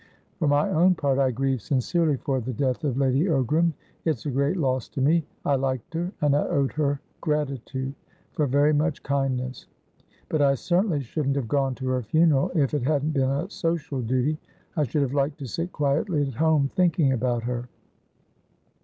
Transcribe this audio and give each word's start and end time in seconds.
For 0.39 0.47
my 0.47 0.67
own 0.67 0.95
part, 0.95 1.19
I 1.19 1.29
grieve 1.29 1.61
sincerely 1.61 2.17
for 2.17 2.39
the 2.41 2.53
death 2.53 2.83
of 2.83 2.97
Lady 2.97 3.25
Ogram. 3.27 3.71
It's 4.03 4.25
a 4.25 4.31
great 4.31 4.57
loss 4.57 4.89
to 4.89 4.99
me. 4.99 5.23
I 5.45 5.53
liked 5.53 5.93
her, 5.93 6.11
and 6.21 6.35
I 6.35 6.41
owed 6.47 6.71
her 6.73 6.99
gratitude 7.21 7.93
for 8.31 8.47
very 8.47 8.73
much 8.73 9.03
kindness. 9.03 9.67
But 10.27 10.41
I 10.41 10.55
certainly 10.55 11.01
shouldn't 11.03 11.35
have 11.35 11.47
gone 11.47 11.75
to 11.75 11.87
her 11.89 12.01
funeral, 12.01 12.49
if 12.55 12.73
it 12.73 12.81
hadn't 12.81 13.11
been 13.13 13.29
a 13.29 13.47
social 13.51 14.01
duty. 14.01 14.39
I 14.75 14.85
should 14.85 15.03
have 15.03 15.13
liked 15.13 15.37
to 15.37 15.45
sit 15.45 15.71
quietly 15.71 16.23
at 16.27 16.33
home, 16.33 16.71
thinking 16.75 17.13
about 17.13 17.43
her." 17.43 17.69